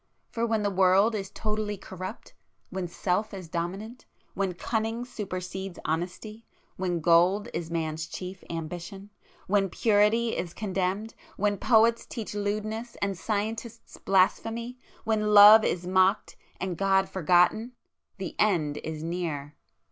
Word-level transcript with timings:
——for 0.31 0.47
when 0.47 0.63
the 0.63 0.71
world 0.71 1.13
is 1.13 1.29
totally 1.29 1.77
corrupt,—when 1.77 2.87
Self 2.87 3.35
is 3.35 3.47
dominant,—when 3.49 4.55
cunning 4.55 5.05
supersedes 5.05 5.77
honesty,—when 5.85 7.01
gold 7.01 7.49
is 7.53 7.69
man's 7.69 8.07
chief 8.07 8.43
ambition,—when 8.49 9.69
purity 9.69 10.35
is 10.35 10.55
condemned,—when 10.55 11.57
poets 11.59 12.07
teach 12.07 12.33
lewdness, 12.33 12.97
and 12.99 13.15
scientists 13.15 13.97
blasphemy,—when 13.97 15.35
love 15.35 15.63
is 15.63 15.85
mocked, 15.85 16.35
and 16.59 16.77
God 16.79 17.07
forgotten,—the 17.07 18.35
End 18.39 18.77
is 18.77 19.03
near! 19.03 19.55